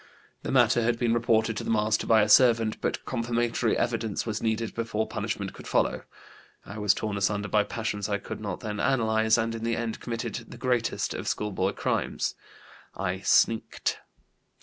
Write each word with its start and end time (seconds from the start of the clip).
The 0.41 0.51
matter 0.51 0.81
had 0.81 0.97
been 0.97 1.13
reported 1.13 1.55
to 1.57 1.63
the 1.63 1.69
master 1.69 2.07
by 2.07 2.23
a 2.23 2.27
servant, 2.27 2.81
but 2.81 3.05
confirmatory 3.05 3.77
evidence 3.77 4.25
was 4.25 4.41
needed 4.41 4.73
before 4.73 5.05
punishment 5.07 5.53
could 5.53 5.67
follow. 5.67 6.05
I 6.65 6.79
was 6.79 6.95
torn 6.95 7.17
asunder 7.17 7.47
by 7.47 7.65
passions 7.65 8.09
I 8.09 8.17
could 8.17 8.39
not 8.41 8.61
then 8.61 8.79
analyze 8.79 9.37
and 9.37 9.53
in 9.53 9.63
the 9.63 9.75
end 9.75 9.99
committed 9.99 10.49
the 10.49 10.57
greatest 10.57 11.13
of 11.13 11.27
schoolboy 11.27 11.73
crimes, 11.73 12.33
I 12.95 13.19
sneaked. 13.19 13.99